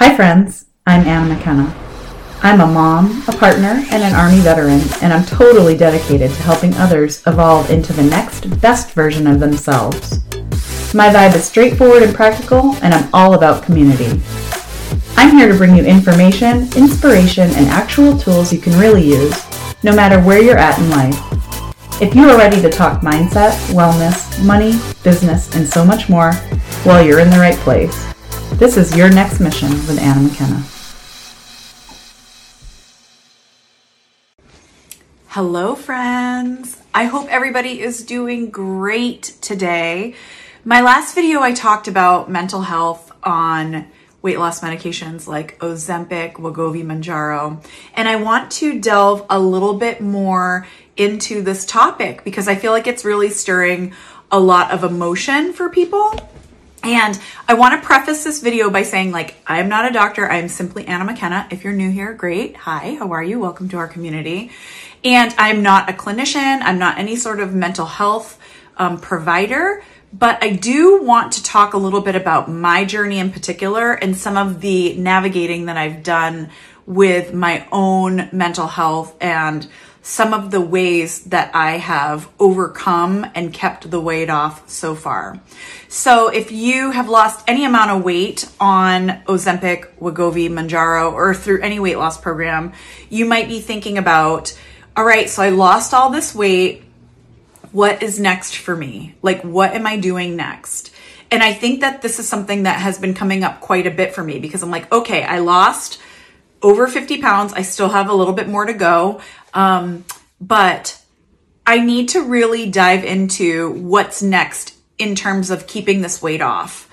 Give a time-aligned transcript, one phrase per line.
[0.00, 0.66] Hi, friends.
[0.86, 1.74] I'm Anna McKenna.
[2.44, 6.72] I'm a mom, a partner, and an Army veteran, and I'm totally dedicated to helping
[6.74, 10.22] others evolve into the next best version of themselves.
[10.94, 14.22] My vibe is straightforward and practical, and I'm all about community.
[15.16, 19.34] I'm here to bring you information, inspiration, and actual tools you can really use,
[19.82, 21.18] no matter where you're at in life.
[22.00, 26.30] If you are ready to talk mindset, wellness, money, business, and so much more,
[26.86, 28.07] well, you're in the right place.
[28.58, 30.64] This is Your Next Mission with Anna McKenna.
[35.28, 36.76] Hello, friends.
[36.92, 40.16] I hope everybody is doing great today.
[40.64, 43.86] My last video, I talked about mental health on
[44.22, 47.64] weight loss medications like Ozempic, Wegovy, Mounjaro,
[47.94, 50.66] and I want to delve a little bit more
[50.96, 53.92] into this topic because I feel like it's really stirring
[54.32, 56.12] a lot of emotion for people.
[56.82, 57.18] And
[57.48, 60.30] I want to preface this video by saying, like, I'm not a doctor.
[60.30, 61.48] I'm simply Anna McKenna.
[61.50, 62.56] If you're new here, great.
[62.56, 63.40] Hi, how are you?
[63.40, 64.50] Welcome to our community.
[65.02, 66.60] And I'm not a clinician.
[66.62, 68.38] I'm not any sort of mental health
[68.76, 69.82] um, provider.
[70.12, 74.16] But I do want to talk a little bit about my journey in particular and
[74.16, 76.50] some of the navigating that I've done
[76.86, 79.68] with my own mental health and
[80.08, 85.38] some of the ways that I have overcome and kept the weight off so far.
[85.88, 91.60] So if you have lost any amount of weight on Ozempic, Wegovy, Mounjaro, or through
[91.60, 92.72] any weight loss program,
[93.10, 94.58] you might be thinking about,
[94.96, 96.84] all right, so I lost all this weight.
[97.72, 99.14] What is next for me?
[99.20, 100.90] Like, what am I doing next?
[101.30, 104.14] And I think that this is something that has been coming up quite a bit
[104.14, 106.00] for me because I'm like, okay, I lost
[106.62, 107.52] over 50 pounds.
[107.52, 109.20] I still have a little bit more to go.
[109.54, 110.04] Um,
[110.40, 111.00] but
[111.66, 116.88] I need to really dive into what's next in terms of keeping this weight off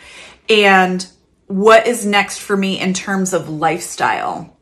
[0.49, 1.05] and
[1.47, 4.55] what is next for me in terms of lifestyle.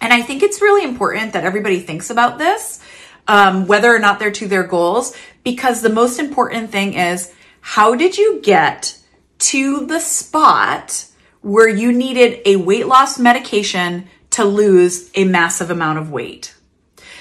[0.00, 2.80] And I think it's really important that everybody thinks about this,
[3.28, 7.94] um, whether or not they're to their goals, because the most important thing is how
[7.94, 8.98] did you get
[9.38, 11.06] to the spot
[11.40, 16.54] where you needed a weight loss medication to lose a massive amount of weight?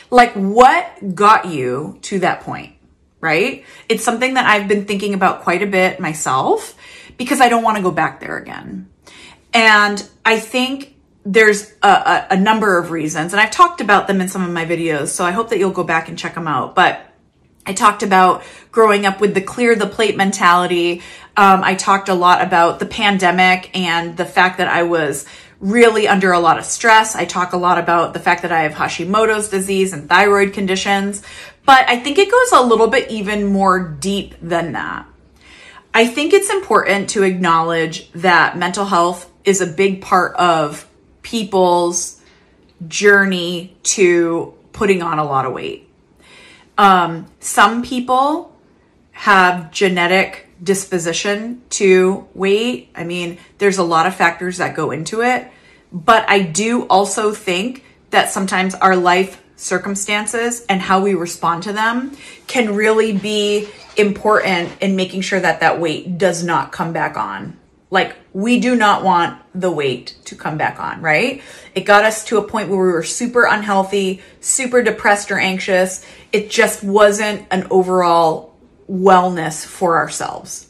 [0.09, 2.75] Like, what got you to that point?
[3.19, 3.65] Right?
[3.87, 6.75] It's something that I've been thinking about quite a bit myself
[7.17, 8.89] because I don't want to go back there again.
[9.53, 14.21] And I think there's a, a, a, number of reasons, and I've talked about them
[14.21, 16.47] in some of my videos, so I hope that you'll go back and check them
[16.47, 16.73] out.
[16.73, 17.05] But
[17.65, 21.03] I talked about growing up with the clear the plate mentality.
[21.37, 25.27] Um, I talked a lot about the pandemic and the fact that I was
[25.61, 27.15] really under a lot of stress.
[27.15, 31.21] I talk a lot about the fact that I have Hashimoto's disease and thyroid conditions,
[31.65, 35.05] but I think it goes a little bit even more deep than that.
[35.93, 40.87] I think it's important to acknowledge that mental health is a big part of
[41.21, 42.19] people's
[42.87, 45.87] journey to putting on a lot of weight.
[46.77, 48.57] Um, some people
[49.11, 52.89] have genetic disposition to weight.
[52.95, 55.47] I mean, there's a lot of factors that go into it,
[55.91, 61.73] but I do also think that sometimes our life circumstances and how we respond to
[61.73, 62.15] them
[62.47, 63.67] can really be
[63.97, 67.57] important in making sure that that weight does not come back on.
[67.89, 71.41] Like, we do not want the weight to come back on, right?
[71.75, 76.05] It got us to a point where we were super unhealthy, super depressed or anxious.
[76.31, 78.50] It just wasn't an overall
[78.91, 80.67] wellness for ourselves.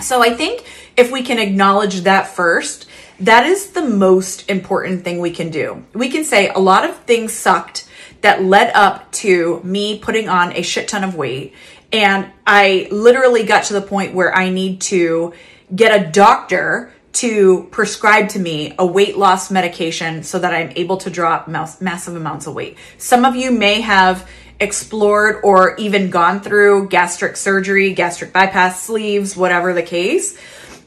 [0.00, 0.64] So I think
[0.96, 2.88] if we can acknowledge that first,
[3.20, 5.84] that is the most important thing we can do.
[5.92, 7.88] We can say a lot of things sucked
[8.22, 11.54] that led up to me putting on a shit ton of weight.
[11.92, 15.34] And I literally got to the point where I need to
[15.74, 20.96] get a doctor to prescribe to me a weight loss medication so that I'm able
[20.98, 22.78] to drop mass- massive amounts of weight.
[22.96, 24.28] Some of you may have
[24.62, 30.38] explored or even gone through gastric surgery, gastric bypass sleeves, whatever the case.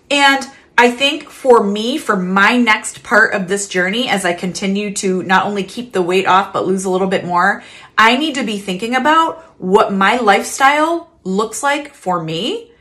[0.09, 0.47] And
[0.77, 5.23] I think for me, for my next part of this journey, as I continue to
[5.23, 7.63] not only keep the weight off, but lose a little bit more,
[7.97, 12.71] I need to be thinking about what my lifestyle looks like for me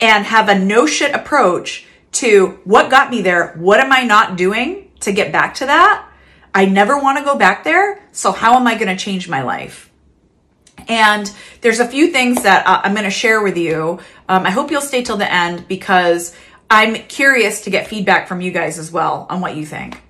[0.00, 3.54] and have a no shit approach to what got me there.
[3.56, 6.08] What am I not doing to get back to that?
[6.54, 8.02] I never want to go back there.
[8.12, 9.87] So how am I going to change my life?
[10.88, 11.30] And
[11.60, 14.00] there's a few things that uh, I'm going to share with you.
[14.28, 16.34] Um, I hope you'll stay till the end because
[16.70, 20.00] I'm curious to get feedback from you guys as well on what you think.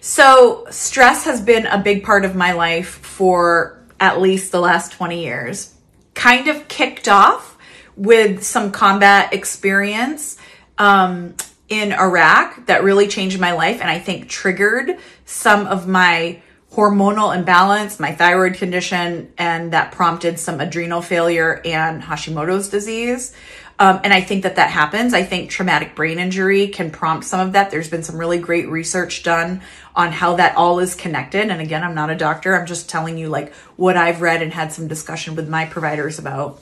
[0.00, 4.92] So, stress has been a big part of my life for at least the last
[4.92, 5.74] 20 years.
[6.14, 7.58] Kind of kicked off
[7.96, 10.38] with some combat experience
[10.78, 11.34] um,
[11.68, 16.40] in Iraq that really changed my life and I think triggered some of my
[16.72, 23.34] hormonal imbalance, my thyroid condition, and that prompted some adrenal failure and Hashimoto's disease.
[23.80, 25.14] Um, and I think that that happens.
[25.14, 27.70] I think traumatic brain injury can prompt some of that.
[27.70, 29.62] There's been some really great research done
[29.96, 31.48] on how that all is connected.
[31.48, 32.54] And again, I'm not a doctor.
[32.54, 36.18] I'm just telling you like what I've read and had some discussion with my providers
[36.18, 36.60] about.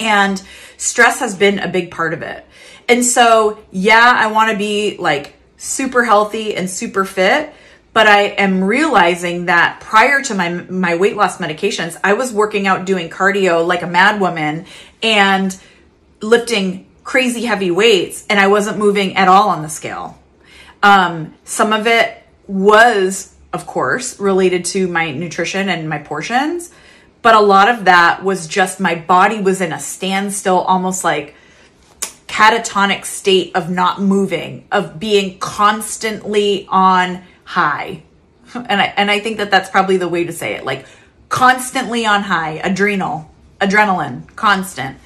[0.00, 0.42] And
[0.78, 2.46] stress has been a big part of it.
[2.88, 7.52] And so, yeah, I want to be like super healthy and super fit,
[7.92, 12.66] but I am realizing that prior to my my weight loss medications, I was working
[12.66, 14.66] out doing cardio like a mad woman
[15.02, 15.56] and
[16.20, 20.18] lifting crazy heavy weights and I wasn't moving at all on the scale.
[20.82, 26.70] Um, some of it was, of course, related to my nutrition and my portions,
[27.22, 31.34] but a lot of that was just my body was in a standstill, almost like
[32.26, 38.02] catatonic state of not moving, of being constantly on high.
[38.54, 40.84] And I and I think that that's probably the way to say it, like
[41.30, 44.98] constantly on high, adrenal, adrenaline, constant.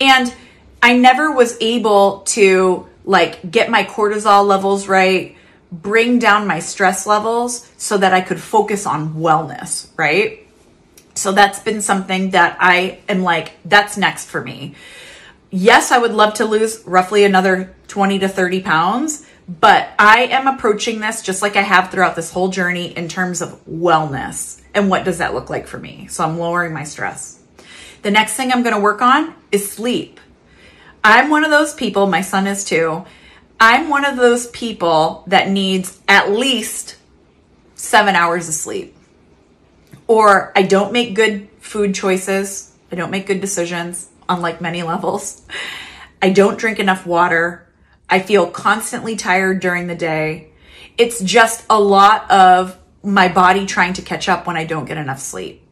[0.00, 0.34] And
[0.82, 5.36] I never was able to like get my cortisol levels right,
[5.70, 10.40] bring down my stress levels so that I could focus on wellness, right?
[11.14, 14.74] So that's been something that I am like, that's next for me.
[15.50, 20.46] Yes, I would love to lose roughly another 20 to 30 pounds, but I am
[20.46, 24.60] approaching this just like I have throughout this whole journey in terms of wellness.
[24.72, 26.06] And what does that look like for me?
[26.08, 27.40] So I'm lowering my stress.
[28.02, 30.20] The next thing I'm going to work on is sleep.
[31.02, 33.04] I'm one of those people, my son is too.
[33.60, 36.96] I'm one of those people that needs at least
[37.74, 38.96] seven hours of sleep.
[40.06, 42.74] Or I don't make good food choices.
[42.90, 45.42] I don't make good decisions on like many levels.
[46.22, 47.66] I don't drink enough water.
[48.08, 50.48] I feel constantly tired during the day.
[50.96, 54.96] It's just a lot of my body trying to catch up when I don't get
[54.96, 55.64] enough sleep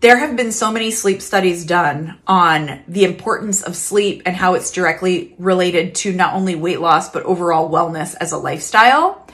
[0.00, 4.54] there have been so many sleep studies done on the importance of sleep and how
[4.54, 9.26] it's directly related to not only weight loss, but overall wellness as a lifestyle.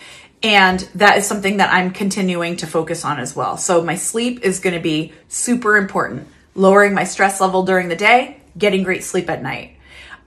[0.42, 3.56] And that is something that I'm continuing to focus on as well.
[3.56, 6.28] So my sleep is going to be super important.
[6.54, 9.76] Lowering my stress level during the day, getting great sleep at night.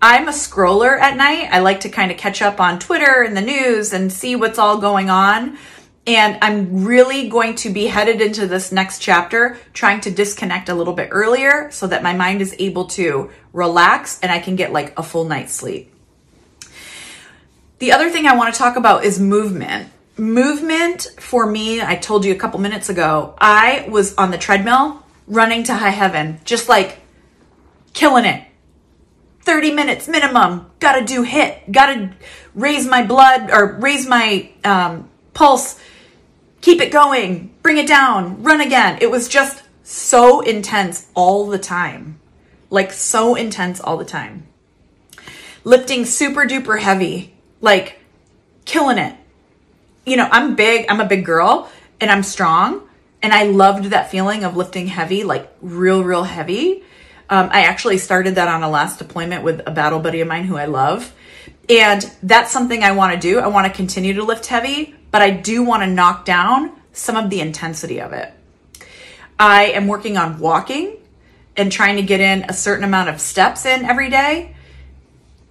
[0.07, 1.49] I'm a scroller at night.
[1.49, 4.59] I like to kind of catch up on Twitter and the news and see what's
[4.59, 5.57] all going on.
[6.05, 10.75] And I'm really going to be headed into this next chapter trying to disconnect a
[10.75, 14.71] little bit earlier so that my mind is able to relax and I can get
[14.71, 15.91] like a full night's sleep.
[17.79, 19.89] The other thing I want to talk about is movement.
[20.17, 25.03] Movement for me, I told you a couple minutes ago, I was on the treadmill
[25.25, 26.99] running to high heaven, just like
[27.93, 28.45] killing it.
[29.45, 30.69] 30 minutes minimum.
[30.79, 31.71] Gotta do HIIT.
[31.71, 32.11] Gotta
[32.53, 35.79] raise my blood or raise my um, pulse
[36.65, 38.97] keep it going, bring it down, run again.
[38.99, 42.19] It was just so intense all the time.
[42.71, 44.47] Like so intense all the time.
[45.63, 47.99] Lifting super duper heavy, like
[48.65, 49.15] killing it.
[50.07, 51.69] You know, I'm big, I'm a big girl
[52.01, 52.81] and I'm strong.
[53.21, 56.83] And I loved that feeling of lifting heavy, like real, real heavy.
[57.29, 60.45] Um, I actually started that on a last deployment with a battle buddy of mine
[60.45, 61.13] who I love.
[61.69, 63.39] And that's something I want to do.
[63.39, 67.15] I want to continue to lift heavy, but I do want to knock down some
[67.15, 68.31] of the intensity of it.
[69.39, 70.97] I am working on walking
[71.57, 74.55] and trying to get in a certain amount of steps in every day,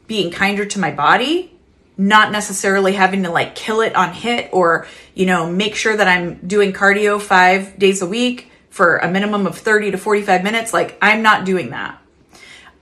[0.07, 1.53] being kinder to my body,
[1.97, 6.09] not necessarily having to like kill it on HIIT or, you know, make sure that
[6.09, 10.73] I'm doing cardio five days a week for a minimum of 30 to 45 minutes.
[10.73, 11.97] Like, I'm not doing that.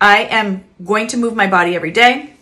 [0.01, 2.33] I am going to move my body every day.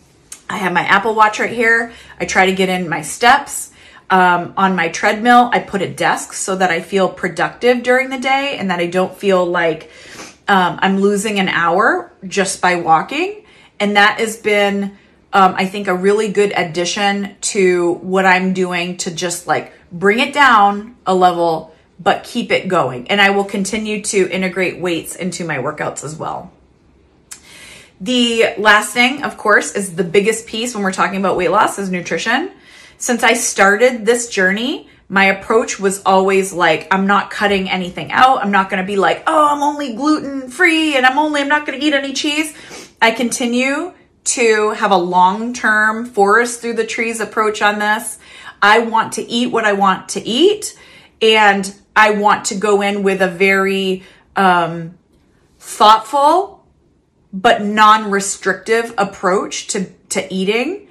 [0.49, 1.91] I have my Apple Watch right here.
[2.17, 3.73] I try to get in my steps.
[4.09, 8.19] Um, on my treadmill, I put a desk so that I feel productive during the
[8.19, 9.91] day and that I don't feel like
[10.47, 13.43] um, I'm losing an hour just by walking.
[13.81, 14.97] And that has been,
[15.33, 20.19] um, I think, a really good addition to what I'm doing to just like bring
[20.19, 21.70] it down a level,
[22.01, 23.07] but keep it going.
[23.09, 26.51] And I will continue to integrate weights into my workouts as well.
[27.99, 31.77] The last thing, of course, is the biggest piece when we're talking about weight loss
[31.77, 32.51] is nutrition
[33.01, 38.43] since I started this journey, my approach was always like, I'm not cutting anything out.
[38.43, 41.47] I'm not going to be like, oh, I'm only gluten free and I'm only, I'm
[41.47, 42.55] not going to eat any cheese.
[43.01, 43.93] I continue
[44.23, 48.19] to have a long term forest through the trees approach on this.
[48.61, 50.77] I want to eat what I want to eat.
[51.21, 54.03] And I want to go in with a very
[54.35, 54.97] um,
[55.59, 56.65] thoughtful
[57.33, 60.87] but non restrictive approach to, to eating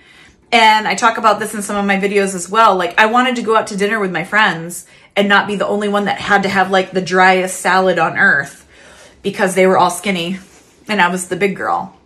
[0.53, 2.77] And I talk about this in some of my videos as well.
[2.77, 5.67] Like, I wanted to go out to dinner with my friends and not be the
[5.67, 8.67] only one that had to have like the driest salad on earth
[9.23, 10.39] because they were all skinny
[10.89, 11.97] and I was the big girl.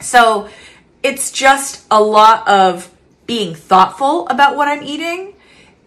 [0.00, 0.48] So
[1.02, 2.90] it's just a lot of
[3.26, 5.34] being thoughtful about what I'm eating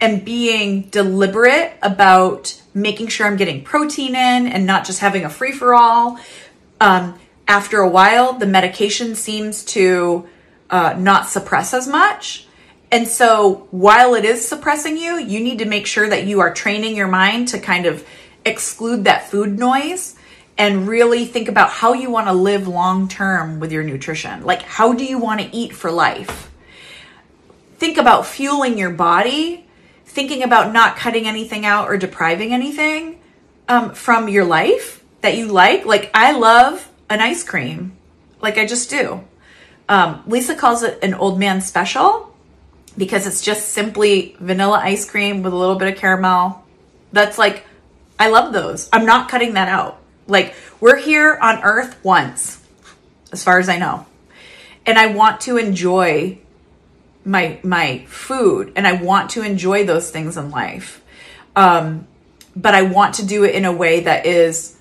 [0.01, 5.29] and being deliberate about making sure I'm getting protein in and not just having a
[5.29, 6.19] free for all.
[6.81, 10.27] Um, after a while, the medication seems to
[10.69, 12.47] uh, not suppress as much.
[12.91, 16.53] And so while it is suppressing you, you need to make sure that you are
[16.53, 18.05] training your mind to kind of
[18.45, 20.15] exclude that food noise
[20.57, 24.43] and really think about how you want to live long term with your nutrition.
[24.43, 26.51] Like, how do you want to eat for life?
[27.77, 29.64] Think about fueling your body,
[30.05, 33.19] thinking about not cutting anything out or depriving anything
[33.67, 35.85] um, from your life that you like.
[35.85, 37.97] Like, I love an ice cream,
[38.41, 39.23] like I just do.
[39.89, 42.35] Um, Lisa calls it an old man special
[42.97, 46.63] because it's just simply vanilla ice cream with a little bit of caramel.
[47.11, 47.65] That's like,
[48.17, 48.89] I love those.
[48.93, 50.01] I'm not cutting that out.
[50.27, 52.63] Like, we're here on earth once,
[53.31, 54.05] as far as I know.
[54.85, 56.39] And I want to enjoy
[57.25, 61.03] my my food and I want to enjoy those things in life.
[61.55, 62.07] Um,
[62.55, 64.77] but I want to do it in a way that is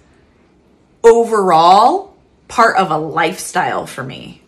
[1.03, 2.17] overall
[2.49, 4.43] part of a lifestyle for me.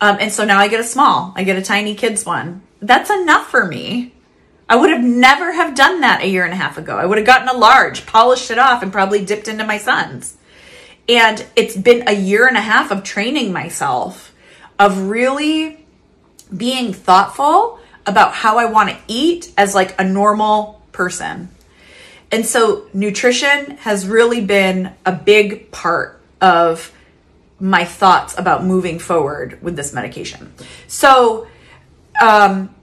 [0.00, 2.62] Um, and so now I get a small, I get a tiny kids one.
[2.80, 4.14] That's enough for me.
[4.68, 6.96] I would have never have done that a year and a half ago.
[6.96, 10.36] I would have gotten a large, polished it off, and probably dipped into my son's.
[11.08, 14.34] And it's been a year and a half of training myself,
[14.78, 15.86] of really
[16.56, 21.50] being thoughtful about how I want to eat as like a normal person.
[22.30, 26.92] And so nutrition has really been a big part of
[27.60, 30.52] my thoughts about moving forward with this medication.
[30.86, 31.48] So,
[32.20, 32.74] um,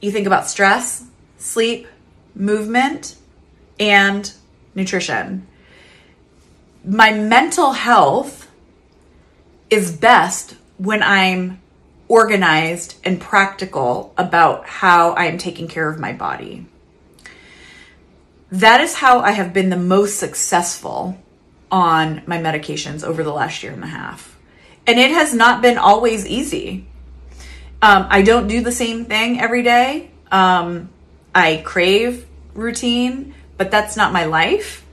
[0.00, 1.04] you think about stress,
[1.38, 1.86] sleep,
[2.34, 3.16] movement,
[3.78, 4.32] and
[4.74, 5.46] nutrition.
[6.84, 8.50] My mental health
[9.68, 11.60] is best when I'm
[12.10, 16.66] organized and practical about how I am taking care of my body.
[18.50, 21.16] That is how I have been the most successful
[21.70, 24.36] on my medications over the last year and a half.
[24.88, 26.84] And it has not been always easy.
[27.80, 30.10] Um, I don't do the same thing every day.
[30.32, 30.88] Um,
[31.32, 34.84] I crave routine, but that's not my life.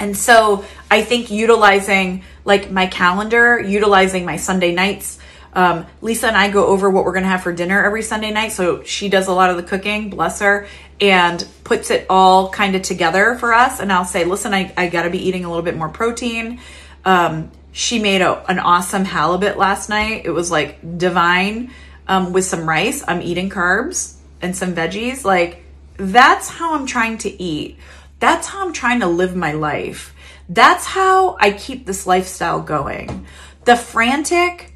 [0.00, 5.17] And so I think utilizing like my calendar, utilizing my Sunday nights.
[5.52, 8.30] Um, Lisa and I go over what we're going to have for dinner every Sunday
[8.30, 8.52] night.
[8.52, 10.66] So she does a lot of the cooking, bless her,
[11.00, 13.80] and puts it all kind of together for us.
[13.80, 16.60] And I'll say, listen, I, I got to be eating a little bit more protein.
[17.04, 20.22] Um, she made a, an awesome halibut last night.
[20.24, 21.70] It was like divine
[22.06, 23.04] um, with some rice.
[23.06, 25.24] I'm eating carbs and some veggies.
[25.24, 25.64] Like,
[25.96, 27.78] that's how I'm trying to eat.
[28.20, 30.14] That's how I'm trying to live my life.
[30.48, 33.26] That's how I keep this lifestyle going.
[33.64, 34.74] The frantic,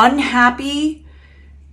[0.00, 1.06] unhappy,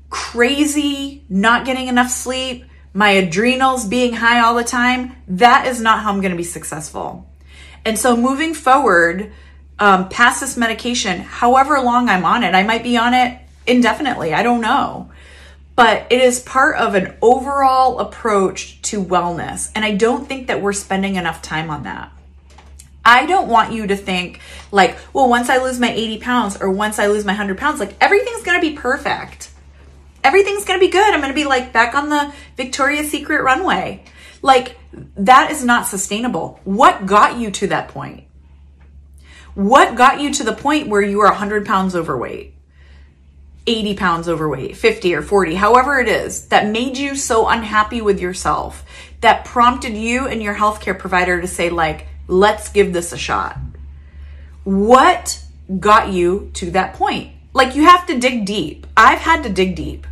[0.10, 6.02] crazy, not getting enough sleep, my adrenals being high all the time, that is not
[6.02, 7.30] how I'm going to be successful.
[7.86, 9.32] And so moving forward,
[9.80, 14.34] um, past this medication, however long I'm on it, I might be on it indefinitely.
[14.34, 15.12] I don't know.
[15.76, 19.72] But it is part of an overall approach to wellness.
[19.76, 22.12] And I don't think that we're spending enough time on that.
[23.08, 26.70] I don't want you to think like, well, once I lose my 80 pounds or
[26.70, 29.50] once I lose my 100 pounds, like everything's going to be perfect.
[30.26, 31.14] Everything's going to be good.
[31.14, 34.04] I'm going to be like back on the Victoria's Secret runway.
[34.42, 34.78] Like
[35.16, 36.60] that is not sustainable.
[36.66, 38.26] What got you to that point?
[39.56, 42.56] What got you to the point where you are 100 pounds overweight?
[43.66, 48.20] 80 pounds overweight, 50 or 40, however it is, that made you so unhappy with
[48.20, 48.86] yourself,
[49.20, 53.58] that prompted you and your healthcare provider to say, like, let's give this a shot.
[54.64, 55.42] What
[55.80, 57.32] got you to that point?
[57.54, 58.86] Like, you have to dig deep.
[58.96, 60.06] I've had to dig deep.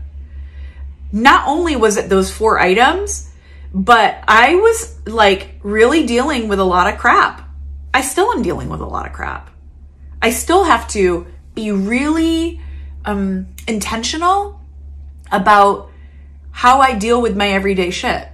[1.12, 3.30] Not only was it those four items,
[3.74, 7.48] but I was like really dealing with a lot of crap.
[7.94, 9.50] I still am dealing with a lot of crap.
[10.22, 12.62] I still have to be really
[13.06, 14.60] um, intentional
[15.32, 15.92] about
[16.52, 18.28] how I deal with my everyday shit.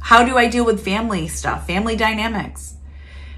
[0.00, 2.74] How do I deal with family stuff, family dynamics?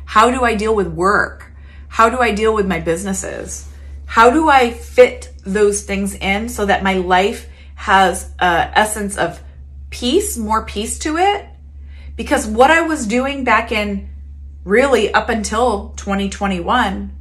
[0.04, 1.52] How do I deal with work?
[1.88, 3.69] How do I deal with my businesses?
[4.07, 9.42] How do I fit those things in so that my life has a essence of
[9.90, 11.47] peace, more peace to it?
[12.16, 14.11] Because what I was doing back in
[14.64, 17.16] really up until 2021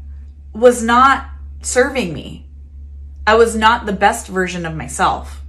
[0.54, 1.30] was not
[1.62, 2.48] serving me.
[3.26, 5.41] I was not the best version of myself.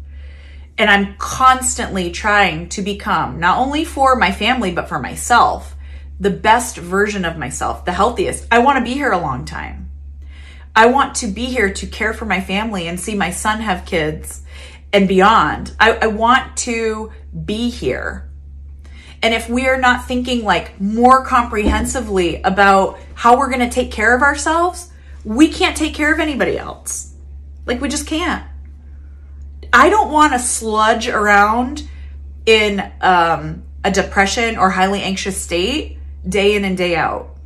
[0.82, 5.76] And I'm constantly trying to become, not only for my family, but for myself,
[6.18, 8.48] the best version of myself, the healthiest.
[8.50, 9.92] I want to be here a long time.
[10.74, 13.86] I want to be here to care for my family and see my son have
[13.86, 14.42] kids
[14.92, 15.72] and beyond.
[15.78, 17.12] I, I want to
[17.44, 18.28] be here.
[19.22, 23.92] And if we are not thinking like more comprehensively about how we're going to take
[23.92, 24.90] care of ourselves,
[25.24, 27.14] we can't take care of anybody else.
[27.66, 28.44] Like we just can't.
[29.72, 31.88] I don't want to sludge around
[32.44, 35.98] in um, a depression or highly anxious state
[36.28, 37.36] day in and day out.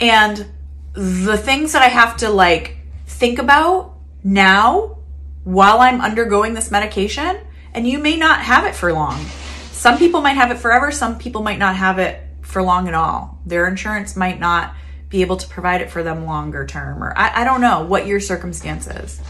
[0.00, 0.46] And
[0.94, 4.98] the things that I have to like think about now
[5.44, 7.38] while I'm undergoing this medication,
[7.74, 9.24] and you may not have it for long.
[9.72, 12.94] Some people might have it forever, some people might not have it for long at
[12.94, 13.40] all.
[13.46, 14.74] Their insurance might not
[15.08, 18.06] be able to provide it for them longer term, or I, I don't know what
[18.06, 19.20] your circumstances.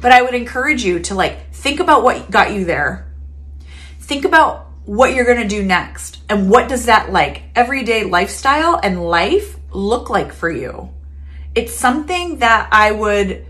[0.00, 3.12] But I would encourage you to like think about what got you there.
[3.98, 8.80] Think about what you're going to do next and what does that like everyday lifestyle
[8.82, 10.90] and life look like for you.
[11.54, 13.46] It's something that I would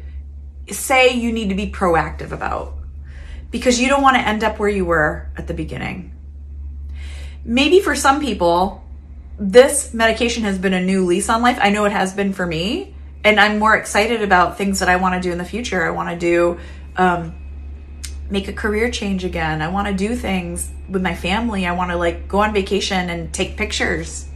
[0.68, 2.74] say you need to be proactive about
[3.50, 6.14] because you don't want to end up where you were at the beginning.
[7.44, 8.84] Maybe for some people,
[9.38, 11.58] this medication has been a new lease on life.
[11.60, 14.96] I know it has been for me, and I'm more excited about things that I
[14.96, 15.84] want to do in the future.
[15.84, 16.58] I want to do,
[16.96, 17.34] um,
[18.30, 19.60] make a career change again.
[19.60, 21.66] I want to do things with my family.
[21.66, 24.30] I want to like go on vacation and take pictures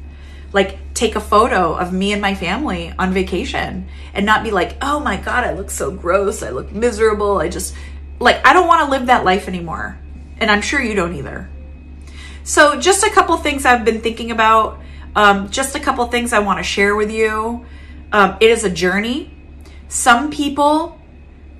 [0.54, 4.76] like take a photo of me and my family on vacation and not be like,
[4.80, 6.44] oh my God, I look so gross.
[6.44, 7.38] I look miserable.
[7.38, 7.74] I just,
[8.20, 9.98] like, I don't want to live that life anymore.
[10.38, 11.50] And I'm sure you don't either.
[12.44, 14.80] So, just a couple things I've been thinking about.
[15.16, 17.66] Um, just a couple things I want to share with you.
[18.14, 19.34] Um, it is a journey.
[19.88, 21.00] Some people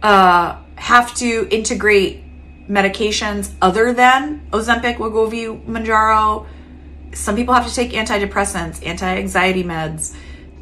[0.03, 2.23] uh, have to integrate
[2.69, 6.47] medications other than Ozempic, Wegovy, Mounjaro,
[7.13, 10.17] some people have to take antidepressants, anti-anxiety meds.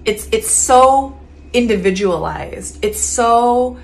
[0.07, 1.19] It's it's so
[1.53, 2.79] individualized.
[2.83, 3.79] It's so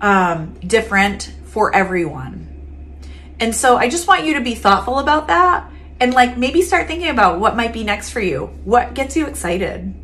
[0.00, 2.46] um, different for everyone.
[3.40, 6.86] And so I just want you to be thoughtful about that and like maybe start
[6.86, 8.46] thinking about what might be next for you.
[8.64, 9.94] What gets you excited?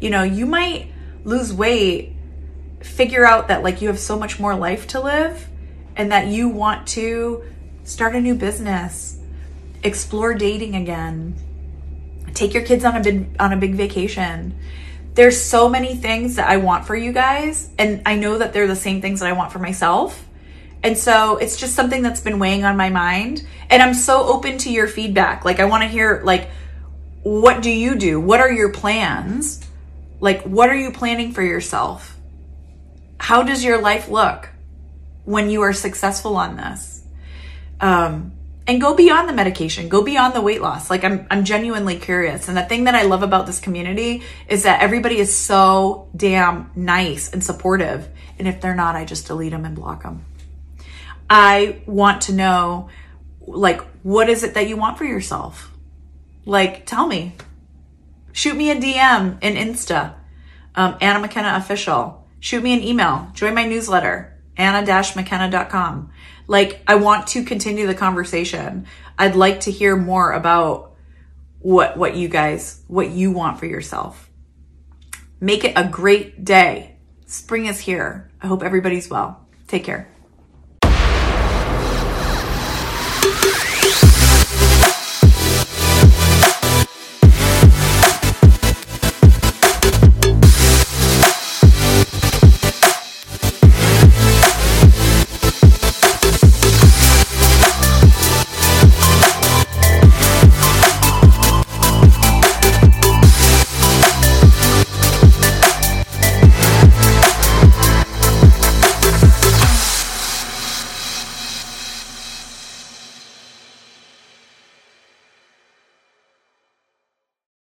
[0.00, 0.92] You know, you might
[1.24, 2.14] lose weight,
[2.80, 5.48] figure out that like you have so much more life to live
[5.96, 7.42] and that you want to
[7.84, 9.16] start a new business
[9.86, 11.34] explore dating again,
[12.34, 14.58] take your kids on a big on a big vacation.
[15.14, 18.66] There's so many things that I want for you guys, and I know that they're
[18.66, 20.22] the same things that I want for myself.
[20.82, 24.58] And so it's just something that's been weighing on my mind, and I'm so open
[24.58, 25.44] to your feedback.
[25.44, 26.50] Like I want to hear like
[27.22, 28.20] what do you do?
[28.20, 29.65] What are your plans?
[30.20, 32.16] Like what are you planning for yourself?
[33.18, 34.48] How does your life look
[35.24, 37.04] when you are successful on this?
[37.80, 38.32] Um,
[38.66, 39.88] and go beyond the medication.
[39.88, 40.90] Go beyond the weight loss.
[40.90, 42.48] Like i'm i'm genuinely curious.
[42.48, 46.70] And the thing that i love about this community is that everybody is so damn
[46.74, 48.08] nice and supportive.
[48.38, 50.24] And if they're not i just delete them and block them.
[51.28, 52.88] I want to know
[53.46, 55.70] like what is it that you want for yourself?
[56.44, 57.34] Like tell me
[58.36, 60.14] shoot me a dm in insta
[60.74, 66.10] um, anna mckenna official shoot me an email join my newsletter anna-mckenna.com
[66.48, 68.86] like, I want to continue the conversation.
[69.18, 70.92] I'd like to hear more about
[71.58, 74.30] what, what you guys, what you want for yourself.
[75.40, 76.96] Make it a great day.
[77.26, 78.30] Spring is here.
[78.40, 79.46] I hope everybody's well.
[79.66, 80.08] Take care.